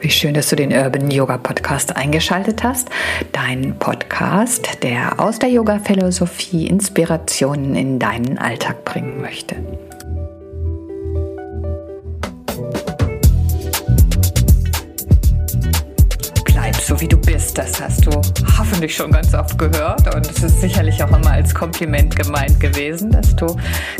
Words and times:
wie 0.00 0.10
schön, 0.10 0.34
dass 0.34 0.48
du 0.48 0.56
den 0.56 0.72
Urban 0.72 1.10
Yoga 1.10 1.36
Podcast 1.36 1.94
eingeschaltet 1.94 2.62
hast. 2.62 2.88
Dein 3.32 3.78
Podcast, 3.78 4.82
der 4.82 5.20
aus 5.20 5.38
der 5.38 5.50
Yoga-Philosophie 5.50 6.66
Inspirationen 6.66 7.74
in 7.74 7.98
deinen 7.98 8.38
Alltag 8.38 8.84
bringen 8.84 9.20
möchte. 9.20 9.56
Bleib 16.46 16.76
so 16.76 16.98
wie 17.00 17.08
du 17.08 17.18
bist, 17.18 17.58
das 17.58 17.80
hast 17.80 18.06
du 18.06 18.10
hoffentlich 18.58 18.94
schon 18.94 19.10
ganz 19.10 19.34
oft 19.34 19.58
gehört 19.58 20.14
und 20.14 20.30
es 20.30 20.42
ist 20.42 20.60
sicherlich 20.62 21.02
auch 21.02 21.08
immer 21.08 21.32
als 21.32 21.54
Kompliment 21.54 22.16
gemeint 22.16 22.58
gewesen, 22.58 23.10
dass 23.10 23.36
du 23.36 23.54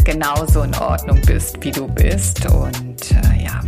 genauso 0.04 0.62
in 0.62 0.74
Ordnung 0.76 1.20
bist, 1.26 1.62
wie 1.62 1.70
du 1.70 1.86
bist 1.88 2.46
und 2.46 3.10
äh, 3.12 3.44
ja, 3.44 3.60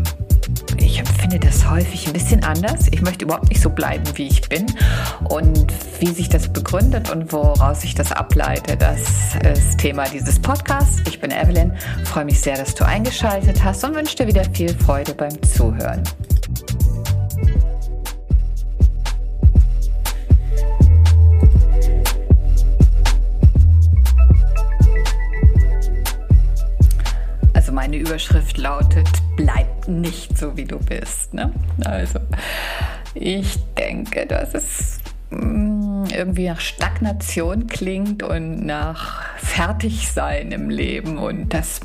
empfinde 1.32 1.46
das 1.46 1.70
häufig 1.70 2.06
ein 2.06 2.12
bisschen 2.12 2.44
anders. 2.44 2.88
Ich 2.90 3.00
möchte 3.02 3.24
überhaupt 3.24 3.48
nicht 3.48 3.60
so 3.60 3.70
bleiben, 3.70 4.04
wie 4.14 4.28
ich 4.28 4.48
bin. 4.48 4.66
Und 5.28 5.72
wie 6.00 6.10
sich 6.10 6.28
das 6.28 6.52
begründet 6.52 7.10
und 7.10 7.32
woraus 7.32 7.84
ich 7.84 7.94
das 7.94 8.12
ableite, 8.12 8.76
das 8.76 9.00
ist 9.54 9.78
Thema 9.78 10.04
dieses 10.04 10.40
Podcasts. 10.40 11.00
Ich 11.06 11.20
bin 11.20 11.30
Evelyn, 11.30 11.72
freue 12.04 12.24
mich 12.24 12.40
sehr, 12.40 12.56
dass 12.56 12.74
du 12.74 12.84
eingeschaltet 12.84 13.62
hast 13.64 13.84
und 13.84 13.94
wünsche 13.94 14.16
dir 14.16 14.26
wieder 14.26 14.44
viel 14.52 14.74
Freude 14.74 15.14
beim 15.14 15.42
Zuhören. 15.42 16.02
Meine 27.92 28.04
Überschrift 28.04 28.56
lautet, 28.56 29.06
bleib 29.36 29.86
nicht 29.86 30.38
so, 30.38 30.56
wie 30.56 30.64
du 30.64 30.78
bist. 30.78 31.34
Ne? 31.34 31.52
Also 31.84 32.20
ich 33.12 33.58
denke, 33.76 34.26
dass 34.26 34.54
es 34.54 34.98
mm, 35.28 36.04
irgendwie 36.16 36.48
nach 36.48 36.60
Stagnation 36.60 37.66
klingt 37.66 38.22
und 38.22 38.64
nach 38.64 39.36
Fertigsein 39.36 40.52
im 40.52 40.70
Leben 40.70 41.18
und 41.18 41.52
das 41.52 41.80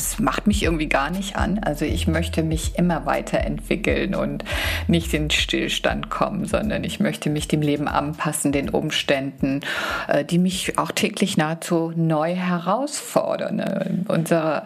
das 0.00 0.18
macht 0.18 0.46
mich 0.46 0.62
irgendwie 0.62 0.88
gar 0.88 1.10
nicht 1.10 1.36
an. 1.36 1.58
Also 1.58 1.84
ich 1.84 2.06
möchte 2.06 2.42
mich 2.42 2.78
immer 2.78 3.04
weiterentwickeln 3.04 4.14
und 4.14 4.44
nicht 4.86 5.12
in 5.12 5.28
Stillstand 5.30 6.08
kommen, 6.08 6.46
sondern 6.46 6.84
ich 6.84 7.00
möchte 7.00 7.28
mich 7.28 7.48
dem 7.48 7.60
Leben 7.60 7.86
anpassen, 7.86 8.50
den 8.50 8.70
Umständen, 8.70 9.60
äh, 10.08 10.24
die 10.24 10.38
mich 10.38 10.78
auch 10.78 10.90
täglich 10.90 11.36
nahezu 11.36 11.92
neu 11.94 12.34
herausfordern. 12.34 13.58
Äh, 13.58 13.90
unsere 14.08 14.62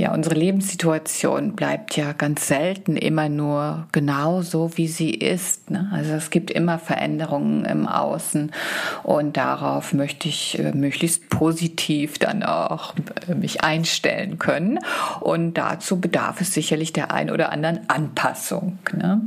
ja, 0.00 0.14
unsere 0.14 0.34
Lebenssituation 0.34 1.54
bleibt 1.56 1.94
ja 1.94 2.14
ganz 2.14 2.48
selten 2.48 2.96
immer 2.96 3.28
nur 3.28 3.86
genau 3.92 4.40
so, 4.40 4.70
wie 4.78 4.88
sie 4.88 5.10
ist. 5.10 5.70
Ne? 5.70 5.90
Also 5.92 6.12
es 6.12 6.30
gibt 6.30 6.50
immer 6.50 6.78
Veränderungen 6.78 7.66
im 7.66 7.86
Außen 7.86 8.50
und 9.02 9.36
darauf 9.36 9.92
möchte 9.92 10.30
ich 10.30 10.58
äh, 10.58 10.72
möglichst 10.72 11.28
positiv 11.28 12.18
dann 12.18 12.42
auch 12.42 12.94
mich 13.26 13.62
einstellen 13.62 14.38
können. 14.38 14.59
Und 15.20 15.54
dazu 15.54 16.00
bedarf 16.00 16.40
es 16.40 16.52
sicherlich 16.52 16.92
der 16.92 17.12
ein 17.12 17.30
oder 17.30 17.52
anderen 17.52 17.88
Anpassung. 17.88 18.78
Ne? 18.92 19.20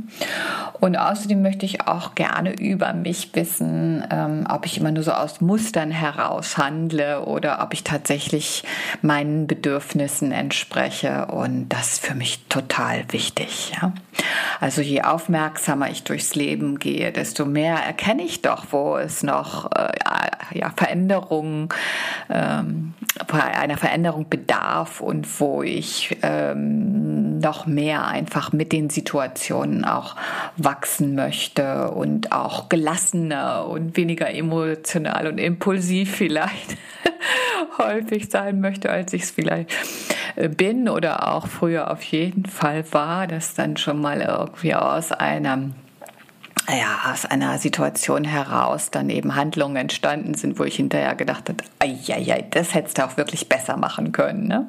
Und 0.80 0.96
außerdem 0.96 1.40
möchte 1.40 1.66
ich 1.66 1.86
auch 1.86 2.14
gerne 2.14 2.52
über 2.58 2.92
mich 2.92 3.30
wissen, 3.34 4.04
ähm, 4.10 4.46
ob 4.48 4.66
ich 4.66 4.78
immer 4.78 4.90
nur 4.90 5.02
so 5.02 5.12
aus 5.12 5.40
Mustern 5.40 5.90
heraus 5.90 6.58
handle 6.58 7.24
oder 7.24 7.62
ob 7.62 7.72
ich 7.72 7.84
tatsächlich 7.84 8.64
meinen 9.02 9.46
Bedürfnissen 9.46 10.32
entspreche 10.32 10.74
spreche 10.74 11.26
und 11.26 11.68
das 11.68 11.94
ist 11.94 12.06
für 12.06 12.14
mich 12.14 12.44
total 12.48 13.04
wichtig. 13.10 13.72
Ja? 13.80 13.92
Also 14.60 14.80
je 14.80 15.02
aufmerksamer 15.02 15.90
ich 15.90 16.04
durchs 16.04 16.34
Leben 16.34 16.78
gehe, 16.78 17.12
desto 17.12 17.44
mehr 17.44 17.76
erkenne 17.76 18.22
ich 18.22 18.42
doch, 18.42 18.66
wo 18.70 18.96
es 18.96 19.22
noch 19.22 19.70
äh, 19.72 19.92
ja, 20.52 20.72
Veränderungen, 20.76 21.68
ähm, 22.30 22.94
einer 23.30 23.76
Veränderung 23.76 24.28
bedarf 24.28 25.00
und 25.00 25.23
wo 25.38 25.62
ich 25.62 26.16
ähm, 26.22 27.38
noch 27.38 27.66
mehr 27.66 28.06
einfach 28.06 28.52
mit 28.52 28.72
den 28.72 28.90
Situationen 28.90 29.84
auch 29.84 30.16
wachsen 30.56 31.14
möchte 31.14 31.90
und 31.90 32.32
auch 32.32 32.68
gelassener 32.68 33.66
und 33.66 33.96
weniger 33.96 34.32
emotional 34.32 35.26
und 35.26 35.38
impulsiv 35.38 36.14
vielleicht 36.16 36.76
häufig 37.78 38.30
sein 38.30 38.60
möchte, 38.60 38.90
als 38.90 39.12
ich 39.12 39.22
es 39.22 39.30
vielleicht 39.30 39.70
äh, 40.36 40.48
bin 40.48 40.88
oder 40.88 41.32
auch 41.32 41.46
früher 41.46 41.90
auf 41.90 42.02
jeden 42.02 42.46
Fall 42.46 42.84
war, 42.92 43.26
dass 43.26 43.54
dann 43.54 43.76
schon 43.76 44.00
mal 44.00 44.20
irgendwie 44.20 44.74
aus 44.74 45.12
einer 45.12 45.70
ja, 46.68 47.12
aus 47.12 47.26
einer 47.26 47.58
Situation 47.58 48.24
heraus 48.24 48.90
dann 48.90 49.10
eben 49.10 49.34
Handlungen 49.34 49.76
entstanden 49.76 50.34
sind, 50.34 50.58
wo 50.58 50.64
ich 50.64 50.76
hinterher 50.76 51.14
gedacht 51.14 51.50
habe, 51.50 51.62
ja, 51.84 52.40
das 52.40 52.74
hättest 52.74 52.98
du 52.98 53.04
auch 53.04 53.16
wirklich 53.16 53.48
besser 53.48 53.76
machen 53.76 54.12
können. 54.12 54.48
Ne? 54.48 54.66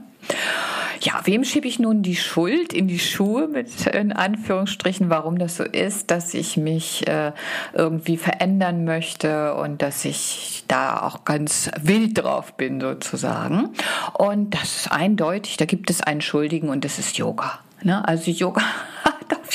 Ja, 1.02 1.22
wem 1.26 1.44
schiebe 1.44 1.68
ich 1.68 1.78
nun 1.78 2.02
die 2.02 2.16
Schuld 2.16 2.74
in 2.74 2.88
die 2.88 3.00
Schuhe 3.00 3.48
mit 3.48 3.86
in 3.86 4.12
Anführungsstrichen, 4.12 5.10
warum 5.10 5.38
das 5.38 5.58
so 5.58 5.64
ist, 5.64 6.10
dass 6.10 6.34
ich 6.34 6.58
mich 6.58 7.08
äh, 7.08 7.32
irgendwie 7.74 8.18
verändern 8.18 8.86
möchte 8.86 9.54
und 9.56 9.82
dass 9.82 10.06
ich 10.06 10.64
da 10.68 11.02
auch 11.02 11.26
ganz 11.26 11.70
wild 11.82 12.24
drauf 12.24 12.54
bin 12.54 12.82
sozusagen. 12.82 13.70
Und 14.14 14.56
das 14.56 14.78
ist 14.78 14.92
eindeutig, 14.92 15.58
da 15.58 15.66
gibt 15.66 15.90
es 15.90 16.02
einen 16.02 16.22
Schuldigen 16.22 16.70
und 16.70 16.86
das 16.86 16.98
ist 16.98 17.18
Yoga. 17.18 17.60
Ne? 17.84 18.08
Also 18.08 18.32
Yoga 18.32 18.64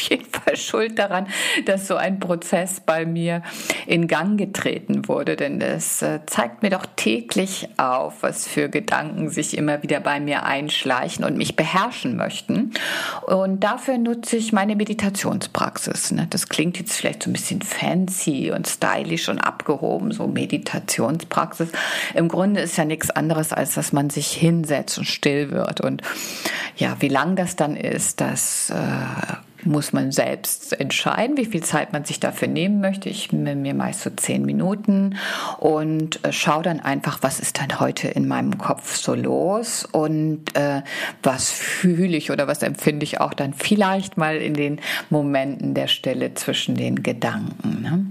jeden 0.00 0.26
Fall 0.26 0.56
Schuld 0.56 0.98
daran, 0.98 1.26
dass 1.66 1.86
so 1.86 1.96
ein 1.96 2.20
Prozess 2.20 2.80
bei 2.80 3.06
mir 3.06 3.42
in 3.86 4.08
Gang 4.08 4.38
getreten 4.38 5.08
wurde. 5.08 5.36
Denn 5.36 5.60
es 5.60 6.02
äh, 6.02 6.20
zeigt 6.26 6.62
mir 6.62 6.70
doch 6.70 6.86
täglich 6.96 7.68
auf, 7.76 8.22
was 8.22 8.46
für 8.46 8.68
Gedanken 8.68 9.28
sich 9.30 9.56
immer 9.56 9.82
wieder 9.82 10.00
bei 10.00 10.20
mir 10.20 10.44
einschleichen 10.44 11.24
und 11.24 11.36
mich 11.36 11.56
beherrschen 11.56 12.16
möchten. 12.16 12.72
Und 13.26 13.60
dafür 13.64 13.98
nutze 13.98 14.36
ich 14.36 14.52
meine 14.52 14.76
Meditationspraxis. 14.76 16.12
Ne? 16.12 16.26
Das 16.30 16.48
klingt 16.48 16.78
jetzt 16.78 16.94
vielleicht 16.94 17.22
so 17.22 17.30
ein 17.30 17.34
bisschen 17.34 17.62
fancy 17.62 18.52
und 18.54 18.66
stylisch 18.66 19.28
und 19.28 19.38
abgehoben, 19.38 20.12
so 20.12 20.26
Meditationspraxis. 20.26 21.70
Im 22.14 22.28
Grunde 22.28 22.60
ist 22.60 22.76
ja 22.76 22.84
nichts 22.84 23.10
anderes, 23.10 23.52
als 23.52 23.74
dass 23.74 23.92
man 23.92 24.10
sich 24.10 24.32
hinsetzt 24.32 24.98
und 24.98 25.04
still 25.04 25.50
wird. 25.50 25.80
Und 25.80 26.02
ja, 26.76 26.96
wie 27.00 27.08
lang 27.08 27.36
das 27.36 27.56
dann 27.56 27.76
ist, 27.76 28.20
das 28.20 28.70
äh, 28.70 28.74
muss 29.64 29.92
man 29.92 30.12
selbst 30.12 30.78
entscheiden, 30.78 31.36
wie 31.36 31.44
viel 31.44 31.62
Zeit 31.62 31.92
man 31.92 32.04
sich 32.04 32.20
dafür 32.20 32.48
nehmen 32.48 32.80
möchte. 32.80 33.08
Ich 33.08 33.32
nehme 33.32 33.60
mir 33.60 33.74
meist 33.74 34.02
so 34.02 34.10
zehn 34.10 34.44
Minuten 34.44 35.16
und 35.58 36.24
äh, 36.24 36.32
schaue 36.32 36.62
dann 36.62 36.80
einfach, 36.80 37.18
was 37.22 37.40
ist 37.40 37.58
dann 37.58 37.80
heute 37.80 38.08
in 38.08 38.26
meinem 38.26 38.58
Kopf 38.58 38.96
so 38.96 39.14
los 39.14 39.86
und 39.90 40.56
äh, 40.56 40.82
was 41.22 41.50
fühle 41.50 42.16
ich 42.16 42.30
oder 42.30 42.46
was 42.46 42.62
empfinde 42.62 43.04
ich 43.04 43.20
auch 43.20 43.34
dann 43.34 43.54
vielleicht 43.54 44.16
mal 44.16 44.36
in 44.36 44.54
den 44.54 44.80
Momenten 45.10 45.74
der 45.74 45.88
Stille 45.88 46.34
zwischen 46.34 46.74
den 46.74 47.02
Gedanken. 47.02 47.82
Ne? 47.82 48.06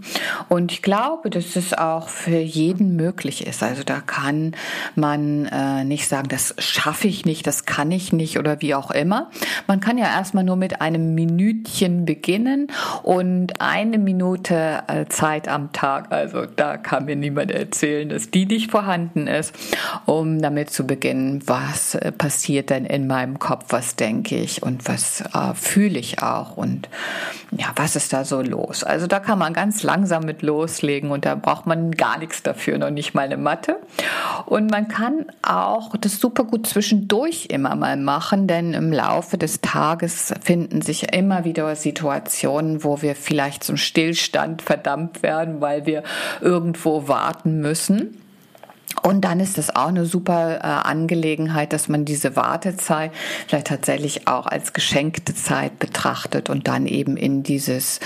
Und 0.49 0.71
ich 0.71 0.81
glaube, 0.81 1.29
dass 1.29 1.55
es 1.55 1.73
auch 1.73 2.09
für 2.09 2.39
jeden 2.39 2.95
möglich 2.95 3.47
ist. 3.47 3.63
Also 3.63 3.83
da 3.83 4.01
kann 4.01 4.55
man 4.95 5.45
äh, 5.47 5.83
nicht 5.83 6.07
sagen, 6.07 6.29
das 6.29 6.55
schaffe 6.59 7.07
ich 7.07 7.25
nicht, 7.25 7.47
das 7.47 7.65
kann 7.65 7.91
ich 7.91 8.13
nicht 8.13 8.37
oder 8.37 8.61
wie 8.61 8.75
auch 8.75 8.91
immer. 8.91 9.29
Man 9.67 9.79
kann 9.79 9.97
ja 9.97 10.05
erstmal 10.05 10.43
nur 10.43 10.55
mit 10.55 10.81
einem 10.81 11.15
Minuten 11.15 11.38
Minütchen 11.39 12.05
beginnen 12.05 12.67
und 13.03 13.61
eine 13.61 13.97
Minute 13.97 14.83
äh, 14.87 15.05
Zeit 15.05 15.47
am 15.47 15.71
Tag. 15.71 16.11
Also 16.11 16.45
da 16.45 16.77
kann 16.77 17.05
mir 17.05 17.15
niemand 17.15 17.51
erzählen, 17.51 18.09
dass 18.09 18.29
die 18.29 18.45
nicht 18.45 18.71
vorhanden 18.71 19.27
ist, 19.27 19.55
um 20.05 20.41
damit 20.41 20.69
zu 20.69 20.85
beginnen, 20.85 21.41
was 21.45 21.95
äh, 21.95 22.11
passiert 22.11 22.69
denn 22.69 22.85
in 22.85 23.07
meinem 23.07 23.39
Kopf, 23.39 23.65
was 23.69 23.95
denke 23.95 24.35
ich 24.35 24.61
und 24.63 24.87
was 24.87 25.21
äh, 25.21 25.53
fühle 25.53 25.97
ich 25.99 26.21
auch 26.21 26.57
und 26.57 26.89
ja, 27.51 27.67
was 27.75 27.95
ist 27.95 28.13
da 28.13 28.25
so 28.25 28.41
los? 28.41 28.83
Also 28.83 29.07
da 29.07 29.19
kann 29.19 29.39
man 29.39 29.53
ganz 29.53 29.81
langsam 29.81 30.23
mit 30.23 30.41
loslegen 30.41 31.09
und 31.09 31.25
da 31.25 31.35
braucht 31.35 31.65
man 31.65 31.91
gar 31.91 32.19
nichts 32.19 32.43
dafür, 32.43 32.77
noch 32.77 32.91
nicht 32.91 33.15
mal 33.15 33.23
eine 33.23 33.37
Matte. 33.37 33.77
Und 34.45 34.69
man 34.69 34.87
kann 34.87 35.25
auch 35.41 35.95
das 35.97 36.19
super 36.19 36.43
gut 36.43 36.67
zwischendurch 36.67 37.47
immer 37.49 37.75
mal 37.75 37.97
machen, 37.97 38.47
denn 38.47 38.73
im 38.73 38.91
Laufe 38.91 39.37
des 39.37 39.61
Tages 39.61 40.33
finden 40.41 40.81
sich 40.81 41.13
immer 41.13 41.28
immer 41.29 41.45
wieder 41.45 41.75
Situationen, 41.75 42.83
wo 42.83 43.03
wir 43.03 43.13
vielleicht 43.13 43.63
zum 43.63 43.77
Stillstand 43.77 44.63
verdammt 44.63 45.21
werden, 45.21 45.61
weil 45.61 45.85
wir 45.85 46.01
irgendwo 46.41 47.07
warten 47.07 47.59
müssen. 47.59 48.19
Und 49.03 49.21
dann 49.21 49.39
ist 49.39 49.57
das 49.57 49.75
auch 49.75 49.87
eine 49.87 50.05
super 50.05 50.57
äh, 50.57 50.87
Angelegenheit, 50.87 51.73
dass 51.73 51.87
man 51.87 52.05
diese 52.05 52.35
Wartezeit 52.35 53.11
vielleicht 53.47 53.67
tatsächlich 53.67 54.27
auch 54.27 54.47
als 54.47 54.73
geschenkte 54.73 55.33
Zeit 55.35 55.79
betrachtet 55.79 56.49
und 56.49 56.67
dann 56.67 56.85
eben 56.85 57.17
in 57.17 57.43
dieses 57.43 57.99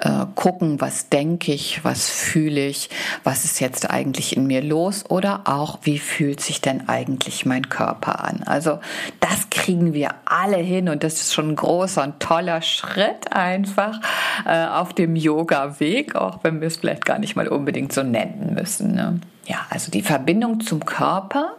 äh, 0.00 0.26
gucken, 0.34 0.80
was 0.80 1.08
denke 1.08 1.52
ich, 1.52 1.84
was 1.84 2.08
fühle 2.08 2.66
ich, 2.66 2.90
was 3.24 3.44
ist 3.44 3.60
jetzt 3.60 3.90
eigentlich 3.90 4.36
in 4.36 4.46
mir 4.46 4.62
los 4.62 5.04
oder 5.08 5.42
auch, 5.44 5.78
wie 5.82 5.98
fühlt 5.98 6.40
sich 6.40 6.60
denn 6.60 6.88
eigentlich 6.88 7.46
mein 7.46 7.68
Körper 7.68 8.24
an. 8.24 8.42
Also 8.44 8.80
das 9.20 9.50
kriegen 9.50 9.92
wir 9.94 10.14
alle 10.24 10.58
hin 10.58 10.88
und 10.88 11.02
das 11.02 11.14
ist 11.14 11.34
schon 11.34 11.50
ein 11.50 11.56
großer 11.56 12.02
und 12.02 12.20
toller 12.20 12.62
Schritt 12.62 13.32
einfach 13.32 14.00
äh, 14.44 14.66
auf 14.66 14.92
dem 14.92 15.16
Yoga-Weg, 15.16 16.14
auch 16.14 16.40
wenn 16.42 16.60
wir 16.60 16.68
es 16.68 16.76
vielleicht 16.76 17.04
gar 17.04 17.18
nicht 17.18 17.36
mal 17.36 17.48
unbedingt 17.48 17.92
so 17.92 18.02
nennen 18.02 18.54
müssen. 18.54 18.94
Ne? 18.94 19.20
Ja, 19.46 19.66
also 19.70 19.90
die 19.90 20.02
Verbindung 20.02 20.60
zum 20.60 20.84
Körper 20.84 21.54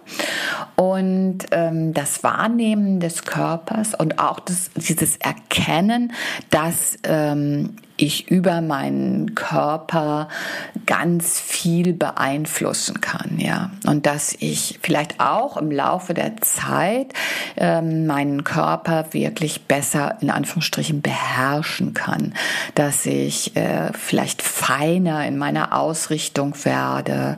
und 0.75 1.39
ähm, 1.51 1.93
das 1.93 2.23
Wahrnehmen 2.23 2.99
des 2.99 3.23
Körpers 3.23 3.95
und 3.95 4.19
auch 4.19 4.39
das, 4.39 4.71
dieses 4.75 5.17
Erkennen, 5.17 6.13
dass 6.49 6.99
ähm, 7.03 7.77
ich 7.97 8.29
über 8.29 8.61
meinen 8.61 9.35
Körper 9.35 10.29
ganz 10.85 11.39
viel 11.39 11.94
beeinflussen 11.94 13.01
kann, 13.01 13.38
ja. 13.39 13.71
Und 13.85 14.05
dass 14.05 14.35
ich 14.39 14.79
vielleicht 14.81 15.19
auch 15.19 15.57
im 15.57 15.71
Laufe 15.71 16.13
der 16.13 16.38
Zeit 16.38 17.13
ähm, 17.57 18.05
meinen 18.05 18.44
Körper 18.44 19.13
wirklich 19.13 19.65
besser 19.65 20.17
in 20.21 20.29
Anführungsstrichen 20.29 21.01
beherrschen 21.01 21.94
kann, 21.94 22.33
dass 22.75 23.05
ich 23.05 23.55
äh, 23.55 23.91
vielleicht 23.94 24.41
feiner 24.41 25.25
in 25.25 25.38
meiner 25.38 25.77
Ausrichtung 25.77 26.53
werde 26.63 27.38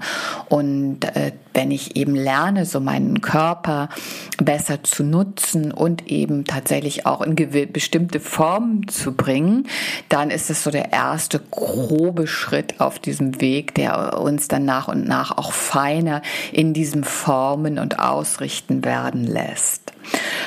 und 0.49 1.05
äh, 1.15 1.31
wenn 1.53 1.71
ich 1.71 1.95
eben 1.95 2.15
lerne, 2.15 2.65
so 2.65 2.79
meinen 2.79 3.21
Körper 3.21 3.89
besser 4.37 4.83
zu 4.83 5.03
nutzen 5.03 5.71
und 5.71 6.07
eben 6.07 6.45
tatsächlich 6.45 7.05
auch 7.05 7.21
in 7.21 7.35
bestimmte 7.35 8.19
Formen 8.19 8.87
zu 8.87 9.13
bringen, 9.13 9.67
dann 10.09 10.29
ist 10.29 10.49
es 10.49 10.63
so 10.63 10.71
der 10.71 10.91
erste 10.91 11.39
grobe 11.39 12.27
Schritt 12.27 12.79
auf 12.79 12.99
diesem 12.99 13.41
Weg, 13.41 13.75
der 13.75 14.19
uns 14.19 14.47
dann 14.47 14.65
nach 14.65 14.87
und 14.87 15.07
nach 15.07 15.37
auch 15.37 15.51
feiner 15.51 16.21
in 16.51 16.73
diesem 16.73 17.03
Formen 17.03 17.79
und 17.79 17.99
Ausrichten 17.99 18.85
werden 18.85 19.25
lässt. 19.25 19.93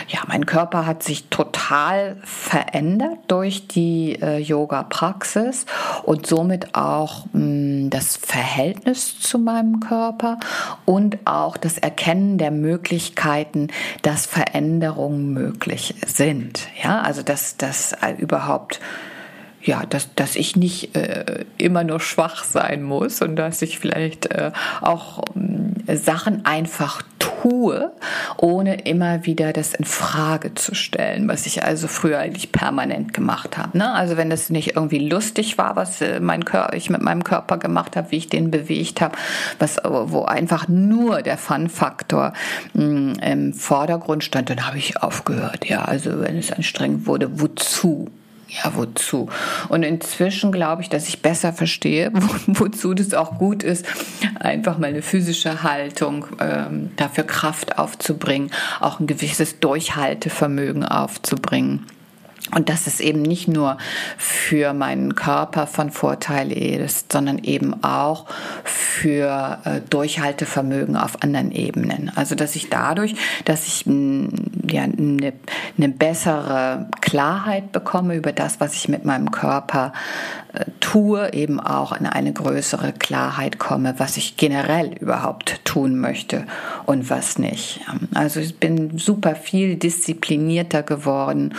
Ja, 0.08 0.20
mein 0.26 0.46
Körper 0.46 0.86
hat 0.86 1.02
sich 1.02 1.28
total 1.28 2.16
verändert 2.24 3.18
durch 3.28 3.68
die 3.68 4.18
äh, 4.20 4.38
Yoga-Praxis 4.38 5.66
und 6.02 6.26
somit 6.26 6.74
auch 6.74 7.26
mh, 7.32 7.40
hm, 7.40 7.61
das 7.92 8.16
Verhältnis 8.16 9.20
zu 9.20 9.38
meinem 9.38 9.80
Körper 9.80 10.38
und 10.86 11.18
auch 11.26 11.56
das 11.56 11.76
Erkennen 11.76 12.38
der 12.38 12.50
Möglichkeiten, 12.50 13.68
dass 14.00 14.26
Veränderungen 14.26 15.32
möglich 15.32 15.94
sind. 16.06 16.68
Ja, 16.82 17.02
also 17.02 17.22
dass 17.22 17.56
das 17.58 17.92
äh, 17.92 18.14
überhaupt 18.18 18.80
ja, 19.64 19.84
dass, 19.86 20.12
dass 20.14 20.34
ich 20.34 20.56
nicht 20.56 20.96
äh, 20.96 21.44
immer 21.56 21.84
nur 21.84 22.00
schwach 22.00 22.42
sein 22.42 22.82
muss 22.82 23.22
und 23.22 23.36
dass 23.36 23.62
ich 23.62 23.78
vielleicht 23.78 24.26
äh, 24.26 24.50
auch 24.80 25.22
äh, 25.86 25.96
Sachen 25.96 26.44
einfach 26.44 27.02
tue, 27.42 27.92
ohne 28.36 28.82
immer 28.82 29.24
wieder 29.26 29.52
das 29.52 29.74
in 29.74 29.84
Frage 29.84 30.54
zu 30.54 30.74
stellen, 30.74 31.28
was 31.28 31.46
ich 31.46 31.64
also 31.64 31.88
früher 31.88 32.18
eigentlich 32.18 32.52
permanent 32.52 33.12
gemacht 33.12 33.58
habe. 33.58 33.76
Ne? 33.76 33.92
Also 33.92 34.16
wenn 34.16 34.30
das 34.30 34.50
nicht 34.50 34.76
irgendwie 34.76 34.98
lustig 34.98 35.58
war, 35.58 35.76
was 35.76 36.00
äh, 36.00 36.20
mein 36.20 36.44
Körper, 36.44 36.74
ich 36.74 36.90
mit 36.90 37.02
meinem 37.02 37.24
Körper 37.24 37.58
gemacht 37.58 37.96
habe, 37.96 38.10
wie 38.10 38.16
ich 38.16 38.28
den 38.28 38.50
bewegt 38.50 39.00
habe, 39.00 39.16
was 39.58 39.78
wo 39.82 40.24
einfach 40.24 40.68
nur 40.68 41.22
der 41.22 41.38
Fun-Faktor 41.38 42.32
mm, 42.74 43.12
im 43.14 43.52
Vordergrund 43.54 44.24
stand, 44.24 44.50
dann 44.50 44.66
habe 44.66 44.78
ich 44.78 45.02
aufgehört. 45.02 45.66
Ja, 45.66 45.84
also 45.84 46.20
wenn 46.20 46.36
es 46.36 46.52
anstrengend 46.52 47.06
wurde, 47.06 47.40
wozu? 47.40 48.10
Ja, 48.52 48.72
wozu? 48.74 49.28
Und 49.68 49.82
inzwischen 49.82 50.52
glaube 50.52 50.82
ich, 50.82 50.88
dass 50.88 51.08
ich 51.08 51.22
besser 51.22 51.52
verstehe, 51.52 52.10
wo, 52.14 52.64
wozu 52.64 52.94
das 52.94 53.14
auch 53.14 53.38
gut 53.38 53.62
ist, 53.62 53.86
einfach 54.38 54.78
mal 54.78 54.88
eine 54.88 55.02
physische 55.02 55.62
Haltung, 55.62 56.26
ähm, 56.40 56.90
dafür 56.96 57.24
Kraft 57.24 57.78
aufzubringen, 57.78 58.50
auch 58.80 59.00
ein 59.00 59.06
gewisses 59.06 59.60
Durchhaltevermögen 59.60 60.84
aufzubringen. 60.84 61.86
Und 62.54 62.68
dass 62.68 62.86
es 62.86 63.00
eben 63.00 63.22
nicht 63.22 63.48
nur 63.48 63.78
für 64.18 64.74
meinen 64.74 65.14
Körper 65.14 65.66
von 65.66 65.90
Vorteil 65.90 66.52
ist, 66.52 67.12
sondern 67.12 67.38
eben 67.38 67.82
auch 67.82 68.26
für 68.64 69.58
äh, 69.64 69.80
Durchhaltevermögen 69.88 70.96
auf 70.96 71.22
anderen 71.22 71.52
Ebenen. 71.52 72.12
Also 72.14 72.34
dass 72.34 72.56
ich 72.56 72.68
dadurch, 72.68 73.14
dass 73.44 73.66
ich 73.66 73.86
mm, 73.86 74.28
ja, 74.70 74.82
eine, 74.82 75.32
eine 75.78 75.88
bessere 75.88 76.88
Klarheit 77.00 77.72
bekomme 77.72 78.16
über 78.16 78.32
das, 78.32 78.60
was 78.60 78.74
ich 78.74 78.88
mit 78.88 79.04
meinem 79.04 79.30
Körper 79.30 79.92
äh, 80.52 80.64
tue, 80.80 81.32
eben 81.32 81.60
auch 81.60 81.92
in 81.92 82.06
eine 82.06 82.32
größere 82.32 82.92
Klarheit 82.92 83.58
komme, 83.58 83.94
was 83.98 84.16
ich 84.16 84.36
generell 84.36 84.92
überhaupt 85.00 85.64
tun 85.64 85.98
möchte 85.98 86.44
und 86.84 87.08
was 87.08 87.38
nicht. 87.38 87.80
Also 88.14 88.40
ich 88.40 88.58
bin 88.58 88.98
super 88.98 89.34
viel 89.34 89.76
disziplinierter 89.76 90.82
geworden 90.82 91.54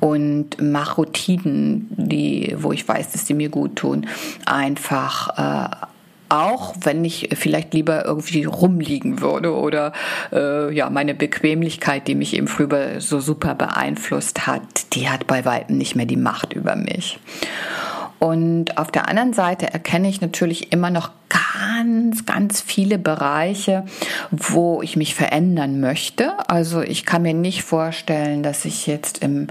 und 0.00 0.33
mache 0.60 0.96
Routinen, 0.96 1.88
die, 1.90 2.54
wo 2.58 2.72
ich 2.72 2.86
weiß, 2.86 3.12
dass 3.12 3.24
die 3.24 3.34
mir 3.34 3.48
gut 3.48 3.76
tun, 3.76 4.06
einfach 4.46 5.38
äh, 5.38 5.86
auch 6.28 6.74
wenn 6.80 7.04
ich 7.04 7.28
vielleicht 7.34 7.74
lieber 7.74 8.04
irgendwie 8.04 8.44
rumliegen 8.44 9.20
würde 9.20 9.54
oder 9.54 9.92
äh, 10.32 10.74
ja 10.74 10.90
meine 10.90 11.14
Bequemlichkeit, 11.14 12.08
die 12.08 12.14
mich 12.14 12.34
eben 12.34 12.48
früher 12.48 13.00
so 13.00 13.20
super 13.20 13.54
beeinflusst 13.54 14.46
hat, 14.46 14.94
die 14.94 15.08
hat 15.08 15.26
bei 15.26 15.44
weitem 15.44 15.78
nicht 15.78 15.94
mehr 15.94 16.06
die 16.06 16.16
Macht 16.16 16.52
über 16.52 16.76
mich. 16.76 17.18
Und 18.18 18.78
auf 18.78 18.90
der 18.90 19.08
anderen 19.08 19.34
Seite 19.34 19.72
erkenne 19.72 20.08
ich 20.08 20.20
natürlich 20.20 20.72
immer 20.72 20.90
noch 20.90 21.10
ganz, 21.64 22.26
ganz 22.26 22.60
viele 22.60 22.98
Bereiche, 22.98 23.84
wo 24.30 24.82
ich 24.82 24.96
mich 24.96 25.14
verändern 25.14 25.80
möchte. 25.80 26.32
Also 26.48 26.82
ich 26.82 27.06
kann 27.06 27.22
mir 27.22 27.34
nicht 27.34 27.62
vorstellen, 27.62 28.42
dass 28.42 28.64
ich 28.64 28.86
jetzt 28.86 29.18
im, 29.22 29.46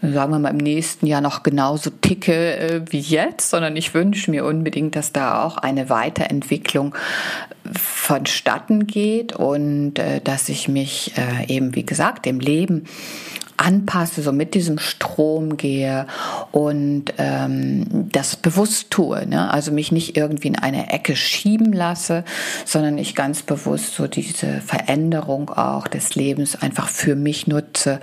sagen 0.00 0.32
wir 0.32 0.38
mal, 0.38 0.50
im 0.50 0.56
nächsten 0.56 1.06
Jahr 1.06 1.20
noch 1.20 1.42
genauso 1.42 1.90
ticke 1.90 2.56
äh, 2.56 2.80
wie 2.90 3.00
jetzt, 3.00 3.50
sondern 3.50 3.76
ich 3.76 3.94
wünsche 3.94 4.30
mir 4.30 4.44
unbedingt, 4.44 4.96
dass 4.96 5.12
da 5.12 5.44
auch 5.44 5.56
eine 5.56 5.88
Weiterentwicklung 5.88 6.94
vonstatten 7.72 8.86
geht 8.86 9.32
und 9.32 9.98
äh, 9.98 10.20
dass 10.20 10.48
ich 10.48 10.68
mich 10.68 11.12
äh, 11.16 11.52
eben, 11.54 11.74
wie 11.74 11.86
gesagt, 11.86 12.26
dem 12.26 12.40
Leben 12.40 12.86
anpasse, 13.62 14.22
so 14.22 14.32
mit 14.32 14.54
diesem 14.54 14.78
Strom 14.78 15.56
gehe 15.56 16.06
und 16.50 17.14
ähm, 17.18 18.08
das 18.10 18.36
bewusst 18.36 18.90
tue. 18.90 19.26
Ne? 19.26 19.50
Also 19.50 19.70
mich 19.70 19.92
nicht 19.92 20.16
irgendwie 20.16 20.48
in 20.48 20.58
eine 20.58 20.92
Ecke 20.92 21.14
schieben 21.14 21.72
lasse, 21.72 22.24
sondern 22.64 22.98
ich 22.98 23.14
ganz 23.14 23.42
bewusst 23.42 23.94
so 23.94 24.08
diese 24.08 24.60
Veränderung 24.60 25.50
auch 25.50 25.86
des 25.86 26.14
Lebens 26.14 26.60
einfach 26.60 26.88
für 26.88 27.14
mich 27.14 27.46
nutze, 27.46 28.00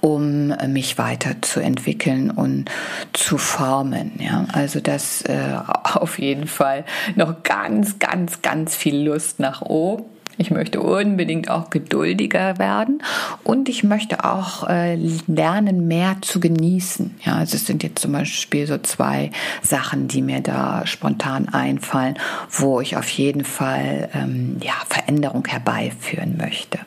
um 0.00 0.54
mich 0.68 0.96
weiterzuentwickeln 0.96 2.30
und 2.30 2.70
zu 3.12 3.36
formen. 3.36 4.12
Ja? 4.18 4.46
Also 4.52 4.80
das 4.80 5.22
äh, 5.22 5.56
auf 5.94 6.18
jeden 6.18 6.46
Fall 6.46 6.84
noch 7.16 7.42
ganz, 7.42 7.98
ganz, 7.98 8.40
ganz 8.40 8.74
viel 8.74 8.96
Lust 8.96 9.40
nach 9.40 9.60
oben. 9.60 10.04
Ich 10.42 10.50
möchte 10.50 10.80
unbedingt 10.80 11.48
auch 11.48 11.70
geduldiger 11.70 12.58
werden 12.58 13.00
und 13.44 13.68
ich 13.68 13.84
möchte 13.84 14.24
auch 14.24 14.68
äh, 14.68 14.96
lernen, 15.28 15.86
mehr 15.86 16.16
zu 16.20 16.40
genießen. 16.40 17.14
Ja, 17.24 17.36
also 17.36 17.54
es 17.54 17.64
sind 17.64 17.84
jetzt 17.84 18.02
zum 18.02 18.10
Beispiel 18.10 18.66
so 18.66 18.76
zwei 18.78 19.30
Sachen, 19.62 20.08
die 20.08 20.20
mir 20.20 20.40
da 20.40 20.84
spontan 20.84 21.48
einfallen, 21.48 22.18
wo 22.50 22.80
ich 22.80 22.96
auf 22.96 23.08
jeden 23.10 23.44
Fall 23.44 24.08
ähm, 24.14 24.56
ja, 24.60 24.74
Veränderung 24.88 25.46
herbeiführen 25.46 26.36
möchte. 26.36 26.80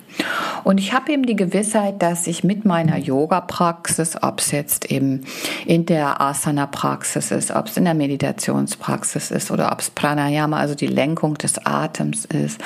Und 0.63 0.79
ich 0.79 0.93
habe 0.93 1.11
eben 1.11 1.25
die 1.25 1.35
Gewissheit, 1.35 2.01
dass 2.01 2.25
ich 2.27 2.43
mit 2.43 2.65
meiner 2.65 2.97
Yoga-Praxis, 2.97 4.17
ob 4.21 4.39
es 4.39 4.51
jetzt 4.51 4.91
eben 4.91 5.21
in 5.65 5.85
der 5.85 6.19
Asana-Praxis 6.19 7.31
ist, 7.31 7.51
ob 7.51 7.67
es 7.67 7.77
in 7.77 7.85
der 7.85 7.93
Meditationspraxis 7.93 9.31
ist 9.31 9.51
oder 9.51 9.71
ob 9.71 9.79
es 9.79 9.89
Pranayama, 9.91 10.57
also 10.57 10.73
die 10.73 10.87
Lenkung 10.87 11.35
des 11.35 11.63
Atems 11.65 12.25
ist, 12.25 12.59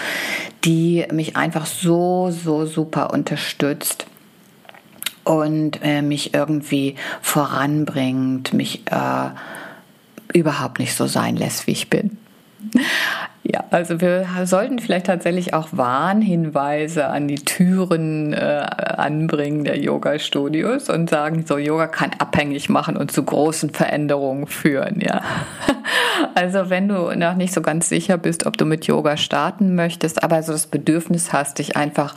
die 0.64 0.79
mich 1.12 1.36
einfach 1.36 1.66
so, 1.66 2.32
so 2.32 2.66
super 2.66 3.12
unterstützt 3.14 4.06
und 5.24 5.80
äh, 5.84 6.02
mich 6.02 6.34
irgendwie 6.34 6.96
voranbringt, 7.22 8.54
mich 8.54 8.84
äh, 8.88 9.30
überhaupt 10.34 10.80
nicht 10.80 10.96
so 10.96 11.08
sein 11.08 11.36
lässt, 11.36 11.68
wie 11.68 11.72
ich 11.72 11.90
bin. 11.90 12.18
Ja, 13.44 13.64
also 13.72 14.02
wir 14.02 14.28
sollten 14.44 14.80
vielleicht 14.80 15.06
tatsächlich 15.06 15.54
auch 15.54 15.70
Warnhinweise 15.72 17.08
an 17.08 17.30
die 17.30 17.36
Türen 17.36 18.34
äh, 18.34 18.38
anbringen 18.38 19.64
der 19.64 19.80
Yoga-Studios 19.80 20.90
und 20.90 21.10
sagen, 21.10 21.46
so 21.48 21.58
Yoga 21.58 21.88
kann 21.88 22.12
abhängig 22.20 22.68
machen 22.68 22.98
und 22.98 23.12
zu 23.12 23.24
großen 23.24 23.70
Veränderungen 23.70 24.48
führen, 24.48 25.00
ja. 25.02 25.22
Also 26.36 26.70
wenn 26.70 26.88
du 26.90 27.16
noch 27.16 27.36
nicht 27.36 27.54
so 27.54 27.62
ganz 27.62 27.90
sicher 27.90 28.18
bist, 28.18 28.46
ob 28.46 28.58
du 28.58 28.66
mit 28.66 28.86
Yoga 28.86 29.16
starten 29.16 29.74
möchtest, 29.74 30.22
aber 30.22 30.44
so 30.44 30.52
das 30.52 30.68
Bedürfnis 30.68 31.32
hast, 31.34 31.60
dich 31.60 31.78
einfach 31.78 32.14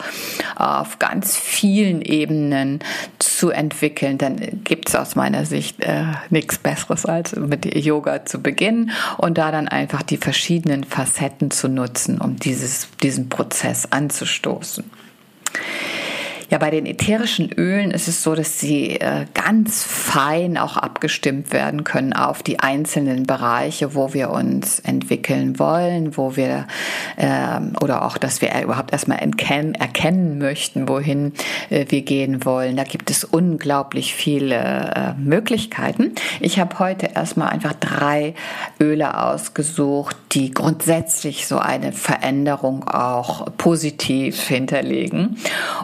auf 0.55 0.99
ganz 0.99 1.37
vielen 1.37 2.01
Ebenen 2.01 2.79
zu 3.17 3.49
entwickeln, 3.49 4.17
dann 4.17 4.61
gibt 4.65 4.89
es 4.89 4.95
aus 4.95 5.15
meiner 5.15 5.45
Sicht 5.45 5.81
äh, 5.83 6.03
nichts 6.29 6.57
Besseres, 6.57 7.05
als 7.05 7.35
mit 7.35 7.65
Yoga 7.75 8.25
zu 8.25 8.41
beginnen 8.41 8.91
und 9.17 9.37
da 9.37 9.51
dann 9.51 9.67
einfach 9.69 10.03
die 10.03 10.17
verschiedenen 10.17 10.83
Facetten 10.83 11.12
zu 11.51 11.67
nutzen, 11.67 12.19
um 12.19 12.37
dieses, 12.37 12.87
diesen 13.01 13.29
Prozess 13.29 13.87
anzustoßen. 13.91 14.83
Ja, 16.53 16.59
bei 16.59 16.69
den 16.69 16.85
ätherischen 16.85 17.51
Ölen 17.51 17.89
ist 17.89 18.07
es 18.07 18.21
so, 18.21 18.35
dass 18.35 18.59
sie 18.59 18.99
äh, 18.99 19.25
ganz 19.33 19.83
fein 19.83 20.59
auch 20.59 20.77
abgestimmt 20.77 21.51
werden 21.51 21.83
können 21.83 22.13
auf 22.13 22.43
die 22.43 22.59
einzelnen 22.59 23.23
Bereiche, 23.23 23.95
wo 23.95 24.13
wir 24.13 24.29
uns 24.29 24.79
entwickeln 24.79 25.57
wollen, 25.57 26.15
wo 26.15 26.35
wir 26.35 26.67
äh, 27.17 27.59
oder 27.81 28.05
auch, 28.05 28.19
dass 28.19 28.43
wir 28.43 28.51
überhaupt 28.61 28.91
erstmal 28.91 29.17
erkennen, 29.17 29.73
erkennen 29.73 30.37
möchten, 30.37 30.87
wohin 30.87 31.33
äh, 31.71 31.87
wir 31.89 32.03
gehen 32.03 32.45
wollen. 32.45 32.77
Da 32.77 32.83
gibt 32.83 33.09
es 33.09 33.23
unglaublich 33.23 34.13
viele 34.13 34.93
äh, 34.95 35.13
Möglichkeiten. 35.19 36.11
Ich 36.39 36.59
habe 36.59 36.77
heute 36.77 37.09
erstmal 37.15 37.49
einfach 37.49 37.73
drei 37.73 38.35
Öle 38.79 39.19
ausgesucht, 39.19 40.15
die 40.33 40.51
grundsätzlich 40.51 41.47
so 41.47 41.57
eine 41.57 41.93
Veränderung 41.93 42.87
auch 42.87 43.47
positiv 43.57 44.39
hinterlegen. 44.47 45.37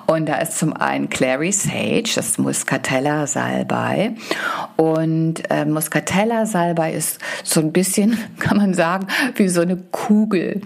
Und 0.06 0.30
da 0.30 0.36
ist 0.36 0.59
zum 0.60 0.74
einen 0.74 1.10
Clary 1.10 1.54
Sage, 1.54 2.04
das 2.14 2.38
Muscatella 2.38 3.28
Salbei. 3.28 4.12
Und 4.76 5.50
äh, 5.50 5.64
Muscatella 5.64 6.46
Salbei 6.46 6.92
ist 6.92 7.20
so 7.46 7.62
ein 7.62 7.72
bisschen, 7.72 8.18
kann 8.40 8.58
man 8.58 8.74
sagen, 8.74 9.08
wie 9.36 9.48
so 9.48 9.62
eine 9.62 9.78
Kugel, 9.78 10.60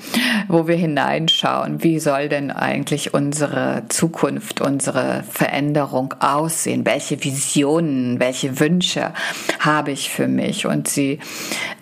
wo 0.47 0.67
wir 0.67 0.75
hineinschauen. 0.75 1.83
Wie 1.83 1.99
soll 1.99 2.27
denn 2.27 2.49
eigentlich 2.49 3.13
unsere 3.13 3.83
Zukunft, 3.89 4.61
unsere 4.61 5.23
Veränderung 5.29 6.15
aussehen? 6.19 6.87
Welche 6.87 7.23
Visionen, 7.23 8.19
welche 8.19 8.59
Wünsche 8.59 9.13
habe 9.59 9.91
ich 9.91 10.09
für 10.09 10.27
mich? 10.27 10.65
Und 10.65 10.87
sie 10.87 11.19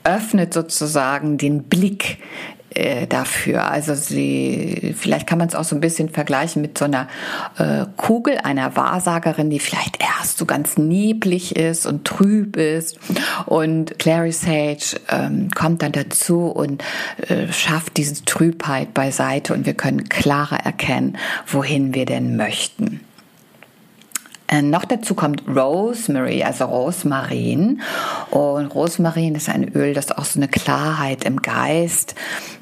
öffnet 0.04 0.54
sozusagen 0.54 1.38
den 1.38 1.64
Blick 1.64 2.18
äh, 2.74 3.08
dafür. 3.08 3.70
Also 3.70 3.96
sie, 3.96 4.96
vielleicht 4.98 5.28
kann 5.28 5.38
man 5.38 5.48
es 5.48 5.56
auch 5.56 5.64
so 5.64 5.76
ein 5.76 5.82
bisschen 5.82 6.10
vergleichen 6.10 6.62
mit 6.62 6.78
so 6.78 6.86
einer 6.86 7.08
äh, 7.58 7.86
Kugel 7.98 8.38
einer 8.38 8.76
Wahrsagerin, 8.76 9.50
die 9.50 9.60
vielleicht 9.60 10.02
erst 10.02 10.38
so 10.38 10.46
ganz 10.46 10.78
neblig 10.78 11.56
ist 11.56 11.86
und 11.86 12.06
trüb 12.06 12.56
ist. 12.56 12.98
Und 13.46 14.00
Clary 14.00 14.32
Sage 14.32 15.00
ähm, 15.10 15.50
kommt 15.54 15.82
dann 15.82 15.92
dazu 15.92 16.48
und 16.48 16.84
äh, 17.28 17.52
schafft 17.52 17.98
diese 17.98 18.24
Trübheit 18.26 18.94
beiseite 18.94 19.54
und 19.54 19.66
wir 19.66 19.74
können 19.74 20.08
klarer 20.10 20.58
erkennen, 20.58 21.18
wohin 21.48 21.94
wir 21.94 22.06
denn 22.06 22.38
möchten. 22.38 23.02
Äh, 24.52 24.62
noch 24.62 24.84
dazu 24.84 25.16
kommt 25.16 25.44
Rosemary, 25.48 26.44
also 26.44 26.66
Rosmarin. 26.66 27.82
Und 28.32 28.68
Rosmarin 28.68 29.34
ist 29.34 29.48
ein 29.48 29.74
Öl, 29.74 29.94
das 29.94 30.12
auch 30.12 30.26
so 30.26 30.40
eine 30.40 30.50
Klarheit 30.50 31.24
im 31.24 31.42
Geist 31.42 32.16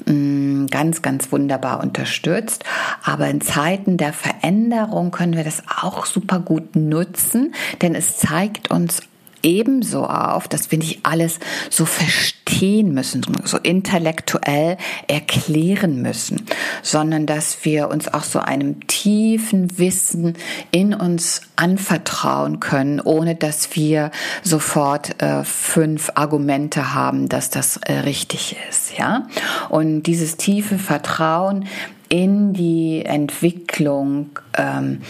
mm, 0.06 0.66
ganz, 0.66 1.02
ganz 1.02 1.32
wunderbar 1.32 1.80
unterstützt. 1.80 2.64
Aber 3.02 3.26
in 3.28 3.40
Zeiten 3.40 3.96
der 3.96 4.12
Veränderung 4.12 5.10
können 5.10 5.36
wir 5.36 5.44
das 5.44 5.64
auch 5.82 6.06
super 6.06 6.38
gut 6.38 6.76
nutzen, 6.76 7.54
denn 7.82 7.96
es 7.96 8.18
zeigt 8.18 8.70
uns 8.70 9.02
ebenso 9.42 10.06
auf, 10.06 10.48
dass 10.48 10.70
wir 10.70 10.78
nicht 10.78 11.00
alles 11.04 11.38
so 11.68 11.84
verstehen 11.84 12.92
müssen, 12.92 13.22
so 13.44 13.58
intellektuell 13.58 14.76
erklären 15.08 16.02
müssen, 16.02 16.46
sondern 16.82 17.26
dass 17.26 17.64
wir 17.64 17.88
uns 17.88 18.12
auch 18.12 18.24
so 18.24 18.38
einem 18.38 18.86
tiefen 18.86 19.78
Wissen 19.78 20.34
in 20.70 20.94
uns 20.94 21.42
anvertrauen 21.56 22.60
können, 22.60 23.00
ohne 23.00 23.34
dass 23.34 23.74
wir 23.76 24.10
sofort 24.42 25.22
äh, 25.22 25.44
fünf 25.44 26.10
Argumente 26.14 26.94
haben, 26.94 27.28
dass 27.28 27.50
das 27.50 27.78
äh, 27.78 28.00
richtig 28.00 28.56
ist, 28.68 28.98
ja. 28.98 29.26
Und 29.68 30.04
dieses 30.04 30.36
tiefe 30.36 30.78
Vertrauen 30.78 31.66
in 32.08 32.52
die 32.52 33.04
Entwicklung 33.04 34.38
ähm, 34.56 35.02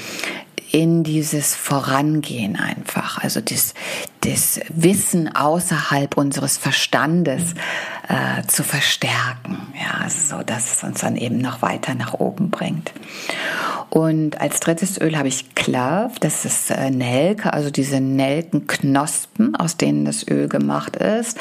in 0.73 1.03
dieses 1.03 1.55
Vorangehen 1.57 2.57
einfach, 2.57 3.19
also 3.19 3.41
das, 3.41 3.75
das 4.31 4.61
Wissen 4.69 5.35
außerhalb 5.35 6.17
unseres 6.17 6.57
Verstandes 6.57 7.55
äh, 8.09 8.47
zu 8.47 8.63
verstärken, 8.63 9.59
ja, 9.75 10.09
so, 10.09 10.43
dass 10.43 10.77
es 10.77 10.85
uns 10.85 11.01
dann 11.01 11.17
eben 11.17 11.39
noch 11.39 11.63
weiter 11.63 11.95
nach 11.95 12.15
oben 12.15 12.51
bringt. 12.51 12.93
Und 13.89 14.41
als 14.41 14.61
drittes 14.61 15.01
Öl 15.01 15.17
habe 15.19 15.29
ich 15.29 15.55
Clove, 15.55 16.13
das 16.21 16.45
ist 16.45 16.71
äh, 16.71 16.91
Nelke, 16.91 17.53
also 17.53 17.71
diese 17.71 18.01
Nelkenknospen, 18.01 19.57
aus 19.57 19.77
denen 19.77 20.05
das 20.05 20.27
Öl 20.29 20.49
gemacht 20.49 20.97
ist 20.97 21.37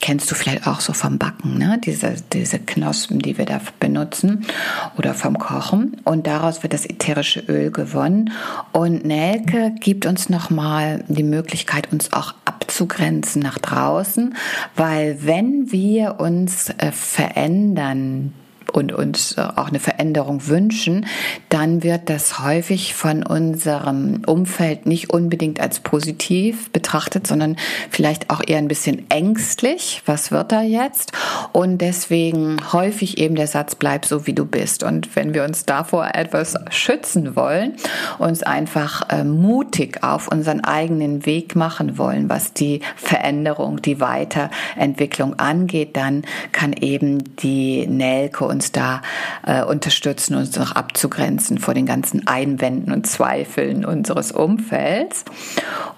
kennst 0.00 0.30
du 0.30 0.34
vielleicht 0.34 0.66
auch 0.66 0.80
so 0.80 0.92
vom 0.92 1.18
Backen, 1.18 1.58
ne? 1.58 1.78
diese, 1.84 2.14
diese 2.32 2.58
Knospen, 2.58 3.18
die 3.18 3.38
wir 3.38 3.44
da 3.44 3.60
benutzen 3.78 4.46
oder 4.96 5.14
vom 5.14 5.38
Kochen. 5.38 5.96
Und 6.04 6.26
daraus 6.26 6.62
wird 6.62 6.72
das 6.72 6.86
ätherische 6.86 7.40
Öl 7.40 7.70
gewonnen. 7.70 8.32
Und 8.72 9.04
Nelke 9.04 9.72
gibt 9.78 10.06
uns 10.06 10.28
nochmal 10.28 11.04
die 11.08 11.22
Möglichkeit, 11.22 11.92
uns 11.92 12.12
auch 12.12 12.34
abzugrenzen 12.44 13.42
nach 13.42 13.58
draußen, 13.58 14.34
weil 14.76 15.18
wenn 15.20 15.70
wir 15.70 16.18
uns 16.18 16.70
äh, 16.70 16.92
verändern, 16.92 18.32
und 18.70 18.92
uns 18.92 19.36
äh, 19.36 19.40
auch 19.40 19.68
eine 19.68 19.80
Veränderung 19.80 20.46
wünschen, 20.46 21.06
dann 21.48 21.82
wird 21.82 22.08
das 22.08 22.40
häufig 22.40 22.94
von 22.94 23.22
unserem 23.22 24.22
Umfeld 24.26 24.86
nicht 24.86 25.10
unbedingt 25.10 25.60
als 25.60 25.80
positiv 25.80 26.70
betrachtet, 26.70 27.26
sondern 27.26 27.56
vielleicht 27.90 28.30
auch 28.30 28.40
eher 28.46 28.58
ein 28.58 28.68
bisschen 28.68 29.10
ängstlich. 29.10 30.02
Was 30.06 30.30
wird 30.30 30.52
da 30.52 30.62
jetzt? 30.62 31.12
Und 31.52 31.78
deswegen 31.78 32.56
häufig 32.72 33.18
eben 33.18 33.34
der 33.34 33.46
Satz, 33.46 33.74
bleib 33.74 34.04
so 34.04 34.26
wie 34.26 34.32
du 34.32 34.46
bist. 34.46 34.82
Und 34.82 35.16
wenn 35.16 35.34
wir 35.34 35.44
uns 35.44 35.64
davor 35.64 36.10
etwas 36.14 36.54
schützen 36.70 37.36
wollen, 37.36 37.74
uns 38.18 38.42
einfach 38.42 39.08
äh, 39.10 39.24
mutig 39.24 40.02
auf 40.02 40.28
unseren 40.28 40.60
eigenen 40.60 41.26
Weg 41.26 41.56
machen 41.56 41.98
wollen, 41.98 42.28
was 42.28 42.52
die 42.52 42.80
Veränderung, 42.96 43.82
die 43.82 44.00
Weiterentwicklung 44.00 45.38
angeht, 45.38 45.96
dann 45.96 46.22
kann 46.52 46.72
eben 46.72 47.36
die 47.36 47.86
Nelke 47.86 48.44
uns 48.44 48.59
uns 48.60 48.72
da 48.72 49.00
äh, 49.46 49.64
unterstützen, 49.64 50.34
uns 50.34 50.54
noch 50.56 50.72
abzugrenzen 50.72 51.56
vor 51.56 51.72
den 51.72 51.86
ganzen 51.86 52.26
Einwänden 52.26 52.92
und 52.92 53.06
Zweifeln 53.06 53.86
unseres 53.86 54.32
Umfelds. 54.32 55.24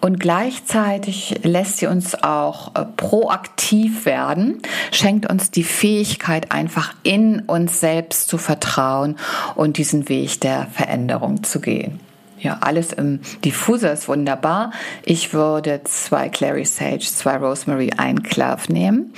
Und 0.01 0.21
gleichzeitig 0.21 1.41
lässt 1.43 1.79
sie 1.79 1.89
uns 1.89 2.23
auch 2.23 2.77
äh, 2.77 2.85
proaktiv 2.97 4.07
werden, 4.07 4.63
schenkt 4.93 5.29
uns 5.29 5.51
die 5.51 5.65
Fähigkeit, 5.65 6.53
einfach 6.53 6.95
in 7.03 7.41
uns 7.41 7.81
selbst 7.81 8.29
zu 8.29 8.39
vertrauen 8.39 9.17
und 9.57 9.77
diesen 9.77 10.09
Weg 10.09 10.41
der 10.41 10.69
Veränderung 10.73 11.43
zu 11.43 11.61
gehen. 11.61 11.99
Ja, 12.39 12.59
alles 12.61 12.93
im 12.93 13.21
Diffuser 13.45 13.93
ist 13.93 14.09
wunderbar. 14.09 14.73
Ich 15.05 15.33
würde 15.33 15.81
zwei 15.85 16.29
Clary 16.29 16.65
Sage, 16.65 17.01
zwei 17.01 17.37
Rosemary, 17.37 17.91
ein 17.97 18.23
Clove 18.23 18.73
nehmen 18.73 19.13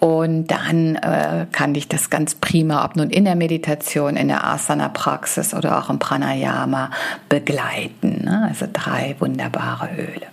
und 0.00 0.46
dann 0.46 0.96
äh, 0.96 1.46
kann 1.50 1.74
ich 1.74 1.88
das 1.88 2.10
ganz 2.10 2.34
prima, 2.34 2.84
ob 2.84 2.96
nun 2.96 3.10
in 3.10 3.24
der 3.24 3.34
Meditation, 3.34 4.16
in 4.16 4.28
der 4.28 4.44
Asana-Praxis 4.44 5.54
oder 5.54 5.78
auch 5.78 5.90
im 5.90 5.98
Pranayama 5.98 6.90
begleiten. 7.28 8.22
Ne? 8.24 8.46
Also 8.48 8.66
drei 8.72 9.16
wunderbare 9.18 9.88
Öle. 9.96 10.26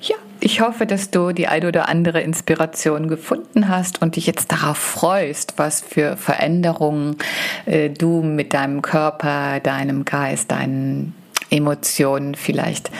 Ja, 0.00 0.16
ich 0.40 0.60
hoffe, 0.60 0.84
dass 0.84 1.10
du 1.10 1.32
die 1.32 1.46
ein 1.48 1.64
oder 1.64 1.88
andere 1.88 2.20
Inspiration 2.20 3.08
gefunden 3.08 3.68
hast 3.68 4.02
und 4.02 4.16
dich 4.16 4.26
jetzt 4.26 4.52
darauf 4.52 4.76
freust, 4.76 5.54
was 5.56 5.80
für 5.80 6.18
Veränderungen 6.18 7.16
äh, 7.64 7.88
du 7.88 8.22
mit 8.22 8.52
deinem 8.52 8.82
Körper, 8.82 9.60
deinem 9.60 10.04
Geist, 10.04 10.50
deinen 10.50 11.14
Emotionen 11.48 12.34
vielleicht 12.34 12.90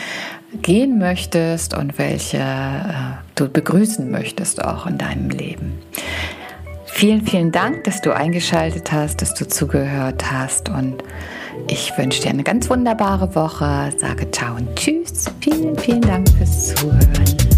gehen 0.61 0.99
möchtest 0.99 1.73
und 1.73 1.97
welche 1.97 2.37
äh, 2.37 3.17
du 3.35 3.49
begrüßen 3.49 4.09
möchtest 4.09 4.63
auch 4.63 4.85
in 4.85 4.97
deinem 4.97 5.29
Leben. 5.29 5.79
Vielen, 6.85 7.25
vielen 7.25 7.51
Dank, 7.51 7.83
dass 7.83 8.01
du 8.01 8.15
eingeschaltet 8.15 8.91
hast, 8.91 9.21
dass 9.21 9.33
du 9.33 9.47
zugehört 9.47 10.31
hast 10.31 10.69
und 10.69 11.03
ich 11.69 11.95
wünsche 11.97 12.21
dir 12.21 12.29
eine 12.29 12.43
ganz 12.43 12.69
wunderbare 12.69 13.35
Woche, 13.35 13.93
sage 13.97 14.31
ciao 14.31 14.55
und 14.55 14.75
tschüss. 14.75 15.25
Vielen, 15.41 15.77
vielen 15.77 16.01
Dank 16.01 16.27
fürs 16.29 16.75
Zuhören. 16.75 17.56